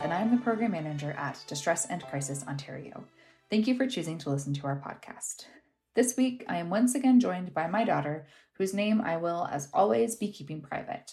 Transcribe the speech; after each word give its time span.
And 0.00 0.14
I'm 0.14 0.30
the 0.30 0.42
program 0.42 0.70
manager 0.70 1.12
at 1.18 1.44
Distress 1.46 1.84
and 1.86 2.02
Crisis 2.06 2.42
Ontario. 2.48 3.04
Thank 3.50 3.66
you 3.66 3.76
for 3.76 3.86
choosing 3.86 4.16
to 4.18 4.30
listen 4.30 4.54
to 4.54 4.66
our 4.66 4.80
podcast. 4.80 5.44
This 5.94 6.16
week, 6.16 6.42
I 6.48 6.56
am 6.56 6.70
once 6.70 6.94
again 6.94 7.20
joined 7.20 7.52
by 7.52 7.66
my 7.66 7.84
daughter, 7.84 8.26
whose 8.54 8.72
name 8.72 9.02
I 9.02 9.18
will, 9.18 9.46
as 9.50 9.68
always, 9.74 10.16
be 10.16 10.32
keeping 10.32 10.62
private. 10.62 11.12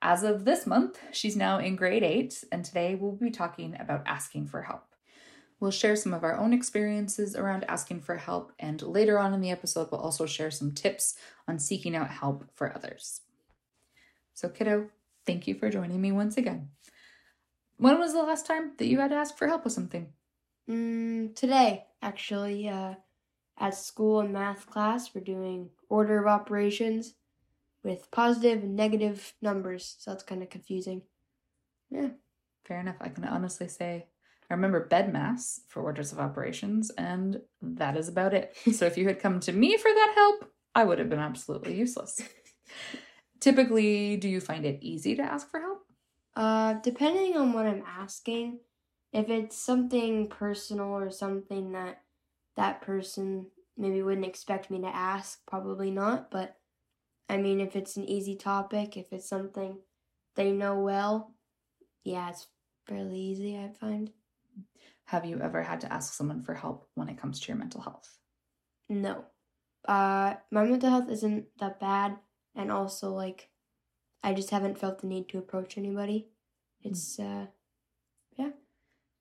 As 0.00 0.22
of 0.22 0.44
this 0.44 0.68
month, 0.68 1.00
she's 1.10 1.36
now 1.36 1.58
in 1.58 1.74
grade 1.74 2.04
eight, 2.04 2.44
and 2.52 2.64
today 2.64 2.94
we'll 2.94 3.12
be 3.12 3.30
talking 3.32 3.76
about 3.80 4.06
asking 4.06 4.46
for 4.46 4.62
help. 4.62 4.84
We'll 5.58 5.72
share 5.72 5.96
some 5.96 6.14
of 6.14 6.22
our 6.22 6.38
own 6.38 6.52
experiences 6.52 7.34
around 7.34 7.64
asking 7.64 8.02
for 8.02 8.18
help, 8.18 8.52
and 8.56 8.80
later 8.82 9.18
on 9.18 9.34
in 9.34 9.40
the 9.40 9.50
episode, 9.50 9.88
we'll 9.90 10.00
also 10.00 10.26
share 10.26 10.52
some 10.52 10.72
tips 10.72 11.16
on 11.48 11.58
seeking 11.58 11.96
out 11.96 12.10
help 12.10 12.44
for 12.54 12.72
others. 12.72 13.22
So, 14.32 14.48
kiddo, 14.48 14.90
thank 15.26 15.48
you 15.48 15.56
for 15.56 15.70
joining 15.70 16.00
me 16.00 16.12
once 16.12 16.36
again. 16.36 16.68
When 17.82 17.98
was 17.98 18.12
the 18.12 18.22
last 18.22 18.46
time 18.46 18.74
that 18.78 18.86
you 18.86 19.00
had 19.00 19.10
to 19.10 19.16
ask 19.16 19.36
for 19.36 19.48
help 19.48 19.64
with 19.64 19.72
something? 19.72 20.12
Mm, 20.70 21.34
today, 21.34 21.86
actually, 22.00 22.68
uh, 22.68 22.94
at 23.58 23.74
school 23.74 24.20
in 24.20 24.32
math 24.32 24.66
class, 24.66 25.12
we're 25.12 25.24
doing 25.24 25.70
order 25.88 26.20
of 26.20 26.28
operations 26.28 27.14
with 27.82 28.08
positive 28.12 28.62
and 28.62 28.76
negative 28.76 29.34
numbers, 29.42 29.96
so 29.98 30.12
that's 30.12 30.22
kind 30.22 30.44
of 30.44 30.48
confusing. 30.48 31.02
Yeah. 31.90 32.10
Fair 32.64 32.78
enough. 32.78 32.98
I 33.00 33.08
can 33.08 33.24
honestly 33.24 33.66
say 33.66 34.06
I 34.48 34.54
remember 34.54 34.88
BEDMAS 34.88 35.62
for 35.66 35.82
orders 35.82 36.12
of 36.12 36.20
operations, 36.20 36.90
and 36.90 37.40
that 37.60 37.96
is 37.96 38.08
about 38.08 38.32
it. 38.32 38.56
so 38.72 38.86
if 38.86 38.96
you 38.96 39.08
had 39.08 39.18
come 39.18 39.40
to 39.40 39.52
me 39.52 39.76
for 39.76 39.90
that 39.92 40.12
help, 40.14 40.52
I 40.76 40.84
would 40.84 41.00
have 41.00 41.10
been 41.10 41.18
absolutely 41.18 41.74
useless. 41.74 42.22
Typically, 43.40 44.18
do 44.18 44.28
you 44.28 44.40
find 44.40 44.64
it 44.64 44.78
easy 44.82 45.16
to 45.16 45.22
ask 45.22 45.50
for 45.50 45.58
help? 45.58 45.71
Uh, 46.34 46.74
depending 46.74 47.36
on 47.36 47.52
what 47.52 47.66
I'm 47.66 47.84
asking, 47.86 48.60
if 49.12 49.28
it's 49.28 49.56
something 49.56 50.28
personal 50.28 50.88
or 50.88 51.10
something 51.10 51.72
that 51.72 52.02
that 52.56 52.80
person 52.80 53.50
maybe 53.76 54.02
wouldn't 54.02 54.26
expect 54.26 54.70
me 54.70 54.80
to 54.80 54.86
ask, 54.86 55.44
probably 55.46 55.90
not. 55.90 56.30
But 56.30 56.56
I 57.28 57.36
mean, 57.36 57.60
if 57.60 57.76
it's 57.76 57.96
an 57.96 58.04
easy 58.04 58.36
topic, 58.36 58.96
if 58.96 59.12
it's 59.12 59.28
something 59.28 59.78
they 60.34 60.52
know 60.52 60.80
well, 60.80 61.34
yeah, 62.04 62.30
it's 62.30 62.48
fairly 62.86 63.20
easy, 63.20 63.56
I 63.58 63.68
find. 63.68 64.12
Have 65.06 65.24
you 65.24 65.40
ever 65.40 65.62
had 65.62 65.80
to 65.82 65.92
ask 65.92 66.14
someone 66.14 66.42
for 66.42 66.54
help 66.54 66.88
when 66.94 67.08
it 67.08 67.18
comes 67.18 67.40
to 67.40 67.48
your 67.48 67.58
mental 67.58 67.82
health? 67.82 68.18
No. 68.88 69.26
Uh, 69.86 70.36
my 70.50 70.64
mental 70.64 70.90
health 70.90 71.10
isn't 71.10 71.46
that 71.58 71.80
bad, 71.80 72.18
and 72.54 72.70
also, 72.70 73.12
like, 73.12 73.50
I 74.22 74.34
just 74.34 74.50
haven't 74.50 74.78
felt 74.78 75.00
the 75.00 75.06
need 75.06 75.28
to 75.30 75.38
approach 75.38 75.78
anybody. 75.78 76.31
It's, 76.82 77.18
uh, 77.18 77.46
yeah. 78.36 78.50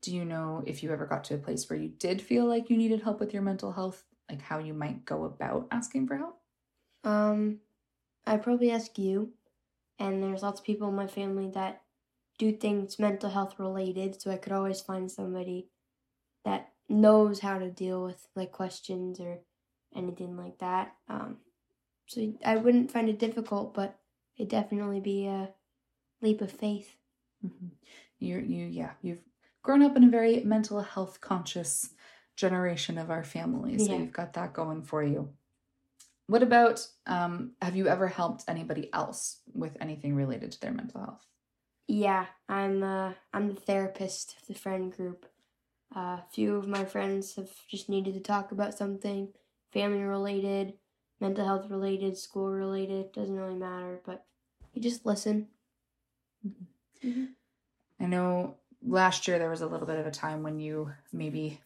Do 0.02 0.16
you 0.16 0.26
know 0.26 0.64
if 0.66 0.82
you 0.82 0.92
ever 0.92 1.06
got 1.06 1.24
to 1.26 1.36
a 1.36 1.38
place 1.38 1.70
where 1.70 1.78
you 1.78 1.90
did 1.90 2.22
feel 2.22 2.46
like 2.46 2.70
you 2.70 2.78
needed 2.78 3.04
help 3.04 3.20
with 3.20 3.34
your 3.34 3.44
mental 3.44 3.72
health, 3.72 4.04
like 4.30 4.42
how 4.42 4.58
you 4.58 4.74
might 4.74 5.06
go 5.06 5.26
about 5.26 5.68
asking 5.72 6.08
for 6.08 6.18
help? 6.18 6.40
Um, 7.04 7.60
I 8.26 8.38
probably 8.38 8.72
ask 8.72 8.98
you, 8.98 9.34
and 10.00 10.24
there's 10.24 10.42
lots 10.42 10.60
of 10.60 10.66
people 10.66 10.90
in 10.90 10.96
my 10.96 11.08
family 11.08 11.50
that 11.54 11.82
do 12.40 12.52
things 12.52 12.98
mental 12.98 13.30
health 13.30 13.60
related, 13.60 14.20
so 14.20 14.32
I 14.32 14.38
could 14.38 14.54
always 14.54 14.82
find 14.82 15.12
somebody 15.12 15.68
that 16.44 16.70
knows 16.90 17.40
how 17.40 17.60
to 17.60 17.70
deal 17.70 18.04
with 18.04 18.28
like 18.36 18.52
questions 18.52 19.20
or 19.20 19.40
anything 19.96 20.36
like 20.38 20.58
that. 20.60 20.96
Um, 21.08 21.38
so 22.08 22.34
I 22.44 22.58
wouldn't 22.58 22.92
find 22.92 23.08
it 23.08 23.20
difficult, 23.20 23.74
but 23.74 24.00
it'd 24.38 24.50
definitely 24.50 25.00
be 25.00 25.28
a 25.28 25.50
leap 26.22 26.42
of 26.42 26.52
faith. 26.52 26.96
Mm-hmm. 27.46 27.68
You, 28.20 28.38
you, 28.40 28.66
yeah, 28.68 28.92
you've 29.02 29.24
grown 29.64 29.82
up 29.82 29.96
in 29.96 30.04
a 30.04 30.10
very 30.10 30.42
mental 30.44 30.82
health 30.82 31.22
conscious 31.22 31.90
generation 32.36 32.98
of 32.98 33.10
our 33.10 33.24
family, 33.24 33.78
so 33.78 33.92
Yeah. 33.92 34.00
you've 34.00 34.14
got 34.14 34.34
that 34.34 34.54
going 34.54 34.84
for 34.84 35.04
you. 35.04 35.30
What 36.28 36.44
about 36.44 36.88
um, 37.08 37.52
have 37.62 37.76
you 37.76 37.88
ever 37.88 38.08
helped 38.08 38.46
anybody 38.48 38.90
else 38.94 39.42
with 39.54 39.76
anything 39.82 40.16
related 40.16 40.52
to 40.54 40.62
their 40.62 40.72
mental 40.72 41.02
health? 41.02 41.26
Yeah, 41.88 42.28
I'm 42.48 42.84
uh, 42.84 43.14
I'm 43.34 43.54
the 43.54 43.60
therapist 43.60 44.38
of 44.40 44.48
the 44.48 44.54
friend 44.54 44.96
group. 44.96 45.26
Uh, 45.94 46.20
a 46.20 46.26
few 46.32 46.56
of 46.56 46.68
my 46.68 46.86
friends 46.86 47.36
have 47.36 47.50
just 47.68 47.90
needed 47.90 48.14
to 48.14 48.22
talk 48.22 48.54
about 48.54 48.78
something 48.78 49.34
family 49.74 50.04
related, 50.04 50.74
mental 51.20 51.46
health 51.46 51.70
related, 51.70 52.18
school 52.18 52.50
related. 52.50 53.12
Doesn't 53.12 53.36
really 53.36 53.56
matter, 53.60 54.00
but 54.06 54.26
you 54.74 54.82
just 54.82 55.06
listen. 55.06 55.50
Mhm. 57.04 57.36
I 58.00 58.06
know 58.08 58.58
last 58.84 59.28
year 59.28 59.40
there 59.40 59.50
was 59.50 59.62
a 59.62 59.68
little 59.68 59.88
bit 59.88 60.00
of 60.00 60.06
a 60.08 60.12
time 60.12 60.44
when 60.44 60.60
you 60.60 60.92
maybe 61.12 61.62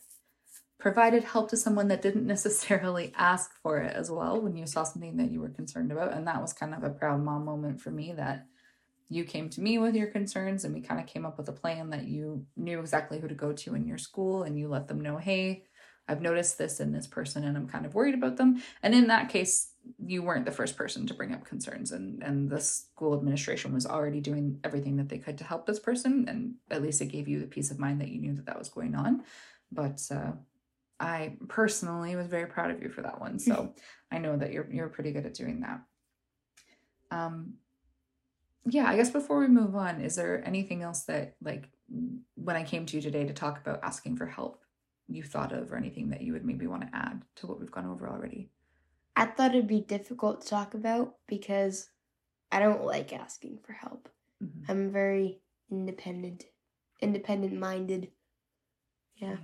provided 0.80 1.24
help 1.24 1.50
to 1.50 1.58
someone 1.58 1.90
that 1.90 2.02
didn't 2.02 2.28
necessarily 2.36 3.14
ask 3.16 3.52
for 3.62 3.80
it 3.80 3.94
as 3.96 4.12
well 4.12 4.42
when 4.42 4.56
you 4.58 4.68
saw 4.68 4.84
something 4.84 5.18
that 5.18 5.32
you 5.32 5.42
were 5.42 5.50
concerned 5.50 5.92
about. 5.92 6.14
And 6.14 6.28
that 6.28 6.42
was 6.42 6.54
kind 6.54 6.74
of 6.76 6.84
a 6.84 6.90
proud 6.92 7.22
mom 7.24 7.46
moment 7.46 7.82
for 7.82 7.92
me 7.92 8.14
that 8.14 8.48
you 9.10 9.26
came 9.26 9.50
to 9.52 9.62
me 9.62 9.78
with 9.80 9.96
your 9.96 10.08
concerns 10.08 10.66
and 10.66 10.74
we 10.74 10.82
kind 10.82 11.00
of 11.02 11.08
came 11.08 11.26
up 11.26 11.38
with 11.38 11.50
a 11.50 11.54
plan 11.54 11.92
that 11.92 12.06
you 12.06 12.48
knew 12.58 12.80
exactly 12.80 13.20
who 13.20 13.28
to 13.28 13.36
go 13.36 13.54
to 13.54 13.76
in 13.76 13.88
your 13.88 14.00
school 14.00 14.44
and 14.44 14.60
you 14.60 14.68
let 14.70 14.88
them 14.88 15.02
know, 15.02 15.18
hey, 15.18 15.66
I've 16.08 16.22
noticed 16.22 16.58
this 16.58 16.80
in 16.80 16.92
this 16.94 17.08
person 17.08 17.44
and 17.44 17.58
I'm 17.58 17.68
kind 17.68 17.86
of 17.86 17.96
worried 17.96 18.16
about 18.16 18.38
them. 18.38 18.62
And 18.84 18.96
in 18.96 19.08
that 19.08 19.30
case, 19.30 19.74
you 20.04 20.22
weren't 20.22 20.46
the 20.46 20.52
first 20.52 20.78
person 20.78 21.06
to 21.08 21.14
bring 21.14 21.34
up 21.34 21.46
concerns 21.46 21.92
and 21.92 22.24
and 22.24 22.50
the 22.50 22.60
school 22.60 23.14
administration 23.14 23.74
was 23.74 23.86
already 23.86 24.20
doing 24.20 24.60
everything 24.64 24.98
that 24.98 25.10
they 25.10 25.18
could 25.18 25.38
to 25.38 25.44
help 25.44 25.66
this 25.66 25.80
person 25.80 26.26
and 26.28 26.56
at 26.70 26.82
least 26.82 27.02
it 27.02 27.08
gave 27.08 27.28
you 27.28 27.40
the 27.40 27.48
peace 27.48 27.72
of 27.72 27.80
mind 27.80 28.02
that 28.02 28.10
you 28.10 28.20
knew 28.20 28.34
that 28.34 28.46
that 28.46 28.60
was 28.60 28.70
going 28.70 28.96
on. 28.96 29.24
But 29.72 30.02
uh, 30.12 30.32
i 30.98 31.34
personally 31.50 32.16
was 32.16 32.28
very 32.28 32.48
proud 32.48 32.72
of 32.72 32.82
you 32.82 32.88
for 32.88 33.02
that 33.02 33.20
one 33.20 33.38
so 33.38 33.74
i 34.12 34.18
know 34.18 34.38
that 34.38 34.54
you're 34.54 34.68
you're 34.72 34.88
pretty 34.88 35.12
good 35.12 35.26
at 35.26 35.34
doing 35.34 35.60
that. 35.62 35.82
Um 37.12 37.56
yeah 38.66 38.88
i 38.88 38.96
guess 38.96 39.12
before 39.12 39.40
we 39.40 39.48
move 39.48 39.76
on 39.76 40.02
is 40.02 40.16
there 40.16 40.42
anything 40.46 40.82
else 40.82 41.04
that 41.04 41.36
like 41.44 41.70
when 42.36 42.56
i 42.56 42.64
came 42.64 42.86
to 42.86 42.96
you 42.96 43.02
today 43.02 43.26
to 43.26 43.34
talk 43.34 43.60
about 43.60 43.84
asking 43.84 44.16
for 44.16 44.26
help 44.26 44.64
you 45.08 45.22
thought 45.22 45.52
of 45.52 45.72
or 45.72 45.76
anything 45.76 46.10
that 46.10 46.22
you 46.22 46.34
would 46.34 46.46
maybe 46.46 46.66
want 46.66 46.82
to 46.82 46.96
add 46.96 47.22
to 47.36 47.46
what 47.46 47.60
we've 47.60 47.72
gone 47.72 47.86
over 47.86 48.10
already 48.10 48.50
I 49.16 49.26
thought 49.26 49.52
it'd 49.52 49.68
be 49.68 49.82
difficult 49.82 50.42
to 50.42 50.48
talk 50.48 50.74
about 50.74 51.16
because 51.28 51.90
I 52.52 52.60
don't 52.60 52.84
like 52.86 53.14
asking 53.14 53.60
for 53.66 53.74
help. 53.74 54.10
Mhm. 54.44 54.66
I'm 54.70 54.92
very 54.92 55.40
independent, 55.72 56.46
independent 57.02 57.54
minded. 57.54 58.12
Yeah. 59.16 59.38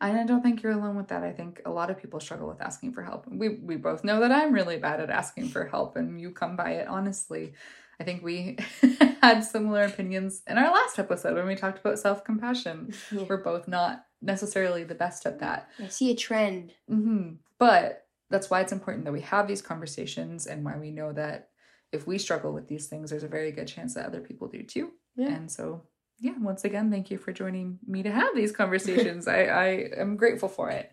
And 0.00 0.16
I 0.18 0.24
don't 0.24 0.40
think 0.42 0.62
you're 0.62 0.72
alone 0.72 0.96
with 0.96 1.08
that. 1.08 1.24
I 1.24 1.32
think 1.32 1.60
a 1.64 1.70
lot 1.70 1.90
of 1.90 1.98
people 1.98 2.20
struggle 2.20 2.48
with 2.48 2.62
asking 2.62 2.92
for 2.92 3.02
help. 3.02 3.26
We 3.28 3.48
we 3.48 3.76
both 3.76 4.04
know 4.04 4.20
that 4.20 4.30
I'm 4.32 4.52
really 4.52 4.78
bad 4.78 5.00
at 5.00 5.10
asking 5.10 5.48
for 5.48 5.66
help 5.66 5.96
and 5.96 6.20
you 6.20 6.30
come 6.30 6.56
by 6.56 6.72
it 6.74 6.86
honestly. 6.88 7.54
I 7.98 8.04
think 8.04 8.22
we 8.22 8.56
had 9.20 9.40
similar 9.40 9.82
opinions 9.82 10.42
in 10.46 10.56
our 10.56 10.72
last 10.72 10.98
episode 10.98 11.34
when 11.34 11.46
we 11.46 11.54
talked 11.56 11.80
about 11.80 11.98
self-compassion. 11.98 12.94
Yeah. 13.10 13.24
We're 13.28 13.42
both 13.42 13.66
not 13.68 14.06
necessarily 14.22 14.84
the 14.84 14.94
best 14.94 15.26
at 15.26 15.40
that. 15.40 15.68
I 15.78 15.88
see 15.88 16.10
a 16.12 16.14
trend. 16.14 16.72
hmm 16.88 17.32
But 17.58 18.06
that's 18.30 18.48
why 18.48 18.60
it's 18.60 18.72
important 18.72 19.04
that 19.04 19.12
we 19.12 19.22
have 19.22 19.48
these 19.48 19.62
conversations 19.62 20.46
and 20.46 20.64
why 20.64 20.76
we 20.78 20.90
know 20.90 21.12
that 21.12 21.48
if 21.92 22.06
we 22.06 22.18
struggle 22.18 22.52
with 22.52 22.68
these 22.68 22.86
things, 22.86 23.10
there's 23.10 23.24
a 23.24 23.28
very 23.28 23.50
good 23.50 23.66
chance 23.66 23.94
that 23.94 24.06
other 24.06 24.20
people 24.20 24.48
do 24.48 24.62
too. 24.62 24.92
Yeah. 25.16 25.34
And 25.34 25.50
so 25.50 25.82
yeah, 26.20 26.34
once 26.38 26.64
again, 26.64 26.90
thank 26.90 27.10
you 27.10 27.18
for 27.18 27.32
joining 27.32 27.78
me 27.86 28.02
to 28.02 28.10
have 28.10 28.34
these 28.34 28.52
conversations. 28.52 29.26
I, 29.28 29.44
I 29.44 29.66
am 29.96 30.16
grateful 30.16 30.48
for 30.48 30.70
it. 30.70 30.92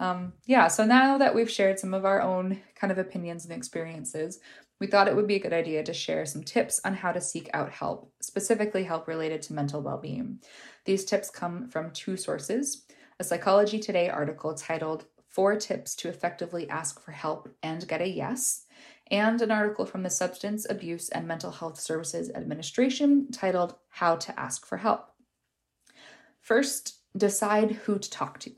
Um, 0.00 0.32
yeah, 0.46 0.66
so 0.68 0.84
now 0.84 1.18
that 1.18 1.34
we've 1.34 1.50
shared 1.50 1.78
some 1.78 1.94
of 1.94 2.04
our 2.04 2.20
own 2.20 2.60
kind 2.74 2.90
of 2.90 2.98
opinions 2.98 3.44
and 3.44 3.52
experiences, 3.54 4.40
we 4.80 4.88
thought 4.88 5.06
it 5.06 5.14
would 5.14 5.28
be 5.28 5.36
a 5.36 5.40
good 5.40 5.52
idea 5.52 5.84
to 5.84 5.92
share 5.92 6.26
some 6.26 6.42
tips 6.42 6.80
on 6.84 6.94
how 6.94 7.12
to 7.12 7.20
seek 7.20 7.48
out 7.54 7.70
help, 7.70 8.10
specifically 8.20 8.82
help 8.82 9.06
related 9.06 9.42
to 9.42 9.52
mental 9.52 9.80
well 9.80 9.98
being. 9.98 10.40
These 10.86 11.04
tips 11.04 11.30
come 11.30 11.68
from 11.68 11.92
two 11.92 12.16
sources 12.16 12.84
a 13.20 13.24
Psychology 13.24 13.78
Today 13.78 14.08
article 14.08 14.54
titled 14.54 15.04
Four 15.32 15.56
Tips 15.56 15.94
to 15.96 16.10
Effectively 16.10 16.68
Ask 16.68 17.02
for 17.02 17.12
Help 17.12 17.48
and 17.62 17.88
Get 17.88 18.02
a 18.02 18.06
Yes, 18.06 18.66
and 19.10 19.40
an 19.40 19.50
article 19.50 19.86
from 19.86 20.02
the 20.02 20.10
Substance 20.10 20.66
Abuse 20.68 21.08
and 21.08 21.26
Mental 21.26 21.50
Health 21.50 21.80
Services 21.80 22.30
Administration 22.34 23.30
titled 23.32 23.74
How 23.88 24.16
to 24.16 24.38
Ask 24.38 24.66
for 24.66 24.76
Help. 24.76 25.08
First, 26.42 26.98
decide 27.16 27.70
who 27.70 27.98
to 27.98 28.10
talk 28.10 28.40
to. 28.40 28.50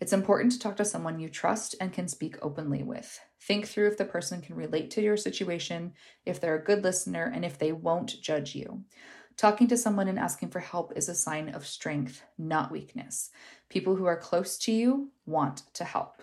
It's 0.00 0.12
important 0.12 0.52
to 0.52 0.60
talk 0.60 0.76
to 0.76 0.84
someone 0.84 1.18
you 1.18 1.28
trust 1.28 1.74
and 1.80 1.92
can 1.92 2.06
speak 2.06 2.36
openly 2.40 2.84
with. 2.84 3.18
Think 3.40 3.66
through 3.66 3.88
if 3.88 3.98
the 3.98 4.04
person 4.04 4.40
can 4.42 4.54
relate 4.54 4.92
to 4.92 5.02
your 5.02 5.16
situation, 5.16 5.92
if 6.24 6.40
they're 6.40 6.54
a 6.54 6.64
good 6.64 6.84
listener, 6.84 7.32
and 7.34 7.44
if 7.44 7.58
they 7.58 7.72
won't 7.72 8.22
judge 8.22 8.54
you. 8.54 8.84
Talking 9.36 9.66
to 9.68 9.76
someone 9.76 10.08
and 10.08 10.18
asking 10.18 10.50
for 10.50 10.60
help 10.60 10.92
is 10.96 11.08
a 11.08 11.14
sign 11.14 11.48
of 11.48 11.66
strength, 11.66 12.22
not 12.38 12.70
weakness. 12.70 13.30
People 13.68 13.96
who 13.96 14.06
are 14.06 14.16
close 14.16 14.58
to 14.58 14.72
you 14.72 15.10
want 15.26 15.62
to 15.74 15.84
help. 15.84 16.22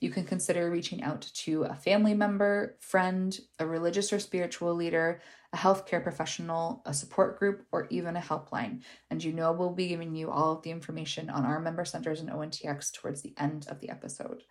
You 0.00 0.10
can 0.10 0.24
consider 0.24 0.70
reaching 0.70 1.02
out 1.02 1.22
to 1.22 1.64
a 1.64 1.74
family 1.74 2.14
member, 2.14 2.76
friend, 2.80 3.36
a 3.58 3.66
religious 3.66 4.12
or 4.12 4.20
spiritual 4.20 4.74
leader, 4.74 5.20
a 5.52 5.56
healthcare 5.56 6.02
professional, 6.02 6.82
a 6.86 6.94
support 6.94 7.38
group, 7.38 7.64
or 7.72 7.88
even 7.90 8.16
a 8.16 8.20
helpline. 8.20 8.82
And 9.10 9.22
you 9.22 9.32
know 9.32 9.52
we'll 9.52 9.72
be 9.72 9.88
giving 9.88 10.14
you 10.14 10.30
all 10.30 10.52
of 10.52 10.62
the 10.62 10.70
information 10.70 11.30
on 11.30 11.44
our 11.44 11.60
member 11.60 11.84
centers 11.84 12.20
and 12.20 12.30
ONTX 12.30 12.92
towards 12.92 13.22
the 13.22 13.34
end 13.38 13.66
of 13.68 13.80
the 13.80 13.90
episode. 13.90 14.44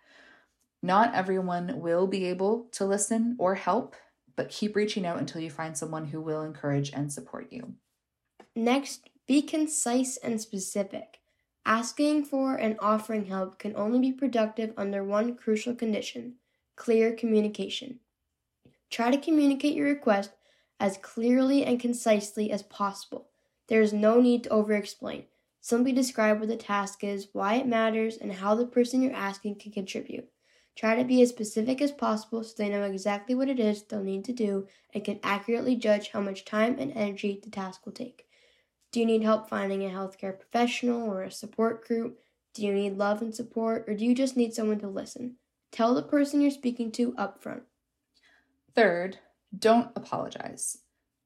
Not 0.82 1.14
everyone 1.14 1.80
will 1.80 2.06
be 2.06 2.26
able 2.26 2.68
to 2.72 2.84
listen 2.84 3.36
or 3.38 3.54
help, 3.54 3.96
but 4.36 4.50
keep 4.50 4.76
reaching 4.76 5.06
out 5.06 5.18
until 5.18 5.40
you 5.40 5.50
find 5.50 5.76
someone 5.76 6.06
who 6.06 6.20
will 6.20 6.42
encourage 6.42 6.92
and 6.92 7.12
support 7.12 7.48
you. 7.50 7.74
Next, 8.58 9.08
be 9.28 9.40
concise 9.40 10.16
and 10.16 10.40
specific. 10.40 11.20
Asking 11.64 12.24
for 12.24 12.56
and 12.56 12.76
offering 12.80 13.26
help 13.26 13.56
can 13.56 13.72
only 13.76 14.00
be 14.00 14.10
productive 14.10 14.74
under 14.76 15.04
one 15.04 15.36
crucial 15.36 15.76
condition 15.76 16.34
clear 16.74 17.12
communication. 17.12 18.00
Try 18.90 19.12
to 19.12 19.16
communicate 19.16 19.76
your 19.76 19.86
request 19.86 20.32
as 20.80 20.98
clearly 20.98 21.64
and 21.64 21.78
concisely 21.78 22.50
as 22.50 22.64
possible. 22.64 23.28
There 23.68 23.80
is 23.80 23.92
no 23.92 24.20
need 24.20 24.42
to 24.42 24.50
over 24.50 24.74
explain. 24.74 25.26
Simply 25.60 25.92
describe 25.92 26.40
what 26.40 26.48
the 26.48 26.56
task 26.56 27.04
is, 27.04 27.28
why 27.32 27.54
it 27.54 27.66
matters, 27.68 28.16
and 28.16 28.32
how 28.32 28.56
the 28.56 28.66
person 28.66 29.02
you're 29.02 29.12
asking 29.12 29.60
can 29.60 29.70
contribute. 29.70 30.28
Try 30.74 30.96
to 30.96 31.04
be 31.04 31.22
as 31.22 31.28
specific 31.28 31.80
as 31.80 31.92
possible 31.92 32.42
so 32.42 32.54
they 32.58 32.70
know 32.70 32.82
exactly 32.82 33.36
what 33.36 33.48
it 33.48 33.60
is 33.60 33.84
they'll 33.84 34.02
need 34.02 34.24
to 34.24 34.32
do 34.32 34.66
and 34.92 35.04
can 35.04 35.20
accurately 35.22 35.76
judge 35.76 36.08
how 36.08 36.20
much 36.20 36.44
time 36.44 36.74
and 36.80 36.90
energy 36.90 37.38
the 37.40 37.50
task 37.50 37.86
will 37.86 37.92
take. 37.92 38.24
Do 38.90 39.00
you 39.00 39.06
need 39.06 39.22
help 39.22 39.48
finding 39.48 39.84
a 39.84 39.90
healthcare 39.90 40.38
professional 40.38 41.10
or 41.10 41.22
a 41.22 41.30
support 41.30 41.86
group? 41.86 42.20
Do 42.54 42.62
you 42.64 42.72
need 42.72 42.96
love 42.96 43.20
and 43.20 43.34
support, 43.34 43.84
or 43.86 43.94
do 43.94 44.04
you 44.04 44.14
just 44.14 44.36
need 44.36 44.54
someone 44.54 44.78
to 44.80 44.88
listen? 44.88 45.36
Tell 45.70 45.94
the 45.94 46.02
person 46.02 46.40
you're 46.40 46.50
speaking 46.50 46.90
to 46.92 47.12
upfront. 47.12 47.62
Third, 48.74 49.18
don't 49.56 49.90
apologize. 49.94 50.78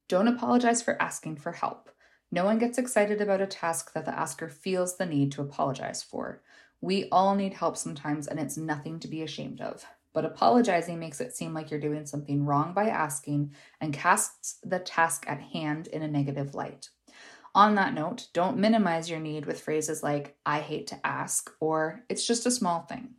Don't 0.09 0.27
apologize 0.27 0.81
for 0.81 1.01
asking 1.01 1.37
for 1.37 1.53
help. 1.53 1.89
No 2.31 2.43
one 2.43 2.59
gets 2.59 2.77
excited 2.77 3.21
about 3.21 3.41
a 3.41 3.47
task 3.47 3.93
that 3.93 4.05
the 4.05 4.17
asker 4.17 4.49
feels 4.49 4.97
the 4.97 5.05
need 5.05 5.31
to 5.33 5.41
apologize 5.41 6.03
for. 6.03 6.41
We 6.81 7.07
all 7.11 7.33
need 7.35 7.53
help 7.53 7.77
sometimes, 7.77 8.27
and 8.27 8.39
it's 8.39 8.57
nothing 8.57 8.99
to 8.99 9.07
be 9.07 9.21
ashamed 9.21 9.61
of. 9.61 9.85
But 10.13 10.25
apologizing 10.25 10.99
makes 10.99 11.21
it 11.21 11.35
seem 11.35 11.53
like 11.53 11.71
you're 11.71 11.79
doing 11.79 12.05
something 12.05 12.45
wrong 12.45 12.73
by 12.73 12.89
asking 12.89 13.53
and 13.79 13.93
casts 13.93 14.59
the 14.63 14.79
task 14.79 15.23
at 15.27 15.39
hand 15.39 15.87
in 15.87 16.01
a 16.01 16.07
negative 16.07 16.53
light. 16.53 16.89
On 17.55 17.75
that 17.75 17.93
note, 17.93 18.27
don't 18.33 18.57
minimize 18.57 19.09
your 19.09 19.19
need 19.19 19.45
with 19.45 19.61
phrases 19.61 20.01
like, 20.01 20.35
I 20.45 20.59
hate 20.59 20.87
to 20.87 21.05
ask, 21.05 21.51
or 21.59 22.03
it's 22.09 22.25
just 22.25 22.47
a 22.47 22.51
small 22.51 22.81
thing. 22.81 23.09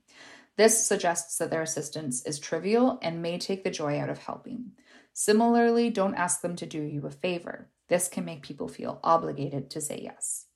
This 0.56 0.86
suggests 0.86 1.38
that 1.38 1.50
their 1.50 1.62
assistance 1.62 2.24
is 2.26 2.38
trivial 2.38 2.98
and 3.02 3.22
may 3.22 3.38
take 3.38 3.64
the 3.64 3.70
joy 3.70 4.00
out 4.00 4.10
of 4.10 4.18
helping. 4.18 4.72
Similarly, 5.12 5.90
don't 5.90 6.14
ask 6.14 6.40
them 6.40 6.56
to 6.56 6.66
do 6.66 6.82
you 6.82 7.06
a 7.06 7.10
favor. 7.10 7.70
This 7.88 8.08
can 8.08 8.24
make 8.24 8.42
people 8.42 8.66
feel 8.66 8.98
obligated 9.04 9.70
to 9.70 9.80
say 9.80 10.00
yes. 10.02 10.46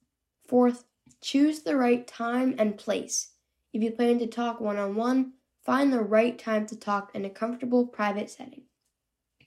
Fourth, 0.49 0.85
choose 1.21 1.61
the 1.61 1.77
right 1.77 2.07
time 2.07 2.55
and 2.59 2.79
place. 2.79 3.31
If 3.73 3.83
you 3.83 3.93
plan 3.93 4.19
to 4.19 4.27
talk 4.27 4.61
one 4.61 4.79
on 4.79 4.97
one, 4.97 5.35
find 5.65 5.93
the 5.93 6.01
right 6.01 6.39
time 6.39 6.67
to 6.67 6.77
talk 6.77 7.11
in 7.15 7.25
a 7.25 7.31
comfortable 7.31 7.87
private 7.87 8.31
setting. 8.31 8.63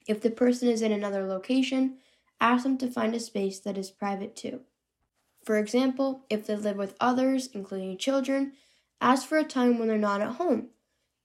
If 0.06 0.20
the 0.20 0.30
person 0.30 0.68
is 0.68 0.82
in 0.82 0.92
another 0.92 1.26
location, 1.26 1.98
ask 2.42 2.64
them 2.64 2.76
to 2.78 2.90
find 2.90 3.14
a 3.14 3.20
space 3.20 3.60
that 3.60 3.78
is 3.78 3.90
private 3.90 4.36
too. 4.36 4.60
For 5.44 5.58
example, 5.58 6.26
if 6.28 6.46
they 6.46 6.56
live 6.56 6.76
with 6.76 6.96
others, 7.00 7.48
including 7.54 7.96
children, 7.96 8.52
ask 9.00 9.26
for 9.26 9.38
a 9.38 9.44
time 9.44 9.78
when 9.78 9.88
they're 9.88 9.96
not 9.96 10.20
at 10.20 10.34
home. 10.34 10.68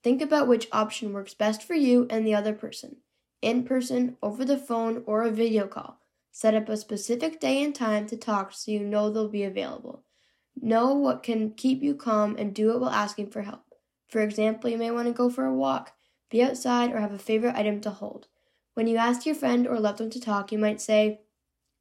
Think 0.04 0.22
about 0.22 0.48
which 0.48 0.70
option 0.72 1.12
works 1.12 1.34
best 1.34 1.64
for 1.64 1.74
you 1.74 2.08
and 2.10 2.26
the 2.26 2.36
other 2.36 2.54
person 2.54 2.98
in 3.42 3.64
person, 3.64 4.18
over 4.22 4.44
the 4.44 4.58
phone, 4.58 5.04
or 5.06 5.24
a 5.24 5.32
video 5.32 5.68
call. 5.68 6.00
Set 6.32 6.56
up 6.56 6.70
a 6.70 6.78
specific 6.78 7.40
day 7.40 7.64
and 7.64 7.74
time 7.74 8.08
to 8.08 8.18
talk 8.18 8.52
so 8.52 8.72
you 8.72 8.80
know 8.80 9.10
they'll 9.10 9.30
be 9.30 9.44
available. 9.44 10.04
Know 10.60 10.94
what 10.94 11.24
can 11.24 11.52
keep 11.52 11.84
you 11.84 11.94
calm 11.94 12.36
and 12.38 12.54
do 12.54 12.72
it 12.72 12.80
while 12.80 12.90
asking 12.90 13.30
for 13.30 13.44
help. 13.44 13.64
For 14.10 14.22
example, 14.22 14.70
you 14.70 14.78
may 14.78 14.92
want 14.92 15.08
to 15.08 15.14
go 15.14 15.30
for 15.30 15.46
a 15.46 15.54
walk, 15.54 15.94
be 16.30 16.42
outside, 16.42 16.92
or 16.92 17.00
have 17.00 17.14
a 17.14 17.20
favorite 17.20 17.56
item 17.56 17.80
to 17.82 17.92
hold. 17.92 18.28
When 18.78 18.86
you 18.86 18.98
ask 18.98 19.26
your 19.26 19.34
friend 19.34 19.66
or 19.66 19.80
loved 19.80 20.02
one 20.02 20.12
to 20.12 20.22
talk, 20.22 20.52
you 20.52 20.60
might 20.60 20.80
say, 20.80 21.22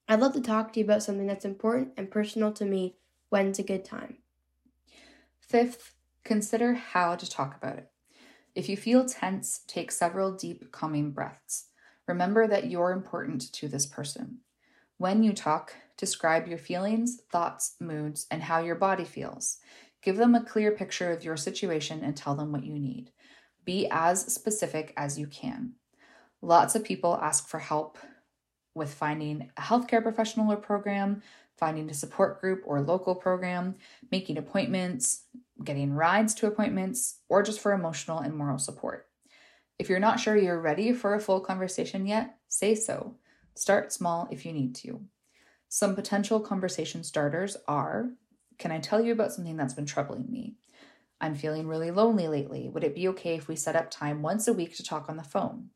I'd 0.09 0.19
love 0.19 0.33
to 0.33 0.41
talk 0.41 0.73
to 0.73 0.81
you 0.81 0.87
about 0.87 1.03
something 1.03 1.27
that's 1.27 1.45
important 1.45 1.93
and 1.99 2.11
personal 2.11 2.53
to 2.53 2.65
me. 2.65 2.97
When's 3.29 3.59
a 3.59 3.63
good 3.63 3.85
time? 3.85 4.17
Fifth, 5.39 5.93
consider 6.25 6.73
how 6.73 7.15
to 7.15 7.29
talk 7.29 7.55
about 7.55 7.77
it. 7.77 7.91
If 8.55 8.71
you 8.71 8.79
feel 8.79 9.05
tense, 9.05 9.61
take 9.67 9.93
several 9.93 10.33
deep, 10.33 10.73
calming 10.73 11.11
breaths. 11.11 11.67
Remember 12.09 12.47
that 12.47 12.71
you're 12.71 12.93
important 12.93 13.53
to 13.53 13.69
this 13.69 13.85
person. 13.85 14.39
When 14.97 15.23
you 15.23 15.35
talk, 15.35 15.75
describe 15.99 16.49
your 16.49 16.57
feelings, 16.57 17.21
thoughts, 17.31 17.75
moods, 17.79 18.27
and 18.31 18.45
how 18.45 18.61
your 18.61 18.75
body 18.75 19.05
feels. 19.05 19.59
Give 20.01 20.17
them 20.17 20.35
a 20.35 20.43
clear 20.43 20.71
picture 20.71 21.13
of 21.13 21.25
your 21.25 21.37
situation 21.37 22.03
and 22.03 22.17
tell 22.17 22.35
them 22.35 22.53
what 22.53 22.65
you 22.65 22.79
need. 22.79 23.13
Be 23.67 23.87
as 23.91 24.33
specific 24.33 24.95
as 24.97 25.19
you 25.19 25.27
can. 25.27 25.75
Lots 26.43 26.75
of 26.75 26.85
people 26.85 27.19
ask 27.21 27.49
for 27.49 27.59
help 27.59 27.99
with 28.75 28.93
finding 28.93 29.51
a 29.57 29.63
healthcare 29.63 30.03
professional 30.03 30.53
or 30.53 30.57
program, 30.57 31.23
finding 31.57 31.89
a 31.89 31.95
support 31.95 32.41
group 32.41 32.63
or 32.67 32.81
local 32.83 33.15
program, 33.15 33.77
making 34.11 34.37
appointments, 34.37 35.23
getting 35.65 35.93
rides 35.93 36.35
to 36.35 36.47
appointments, 36.47 37.21
or 37.29 37.43
just 37.43 37.61
for 37.61 37.73
emotional 37.73 38.19
and 38.19 38.37
moral 38.37 38.59
support. 38.59 39.07
If 39.79 39.89
you're 39.89 39.99
not 39.99 40.21
sure 40.21 40.37
you're 40.37 40.61
ready 40.61 40.93
for 40.93 41.15
a 41.15 41.21
full 41.21 41.41
conversation 41.41 42.07
yet, 42.07 42.37
say 42.49 42.75
so. 42.75 43.17
Start 43.55 43.93
small 43.93 44.29
if 44.31 44.45
you 44.45 44.53
need 44.53 44.75
to. 44.77 45.01
Some 45.69 45.95
potential 45.95 46.41
conversation 46.41 47.03
starters 47.03 47.57
are 47.67 48.11
Can 48.59 48.73
I 48.73 48.79
tell 48.79 49.03
you 49.03 49.13
about 49.13 49.33
something 49.33 49.57
that's 49.57 49.75
been 49.75 49.85
troubling 49.85 50.31
me? 50.31 50.57
I'm 51.21 51.35
feeling 51.35 51.67
really 51.67 51.91
lonely 51.91 52.29
lately. 52.29 52.69
Would 52.69 52.85
it 52.85 52.95
be 52.95 53.09
okay 53.09 53.35
if 53.35 53.49
we 53.49 53.57
set 53.57 53.77
up 53.77 53.91
time 53.91 54.23
once 54.23 54.49
a 54.49 54.53
week 54.53 54.77
to 54.77 54.83
talk 54.83 55.09
on 55.09 55.17
the 55.17 55.23
phone? 55.23 55.71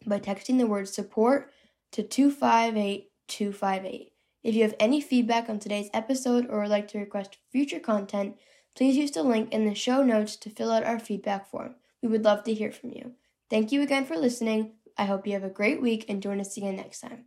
by 0.06 0.18
texting 0.18 0.58
the 0.58 0.66
word 0.66 0.88
support 0.88 1.52
to 1.92 2.02
258258. 2.02 4.12
If 4.44 4.54
you 4.54 4.62
have 4.62 4.74
any 4.78 5.00
feedback 5.00 5.48
on 5.48 5.58
today's 5.58 5.90
episode 5.92 6.46
or 6.48 6.60
would 6.60 6.70
like 6.70 6.88
to 6.88 6.98
request 6.98 7.38
future 7.50 7.80
content, 7.80 8.36
please 8.76 8.96
use 8.96 9.10
the 9.10 9.22
link 9.22 9.52
in 9.52 9.66
the 9.66 9.74
show 9.74 10.02
notes 10.02 10.36
to 10.36 10.50
fill 10.50 10.70
out 10.70 10.84
our 10.84 10.98
feedback 10.98 11.50
form. 11.50 11.74
We 12.02 12.08
would 12.08 12.24
love 12.24 12.44
to 12.44 12.54
hear 12.54 12.70
from 12.70 12.90
you. 12.90 13.12
Thank 13.50 13.72
you 13.72 13.82
again 13.82 14.06
for 14.06 14.16
listening. 14.16 14.74
I 14.96 15.04
hope 15.04 15.26
you 15.26 15.32
have 15.32 15.44
a 15.44 15.50
great 15.50 15.82
week 15.82 16.06
and 16.08 16.22
join 16.22 16.40
us 16.40 16.56
again 16.56 16.76
next 16.76 17.00
time. 17.00 17.24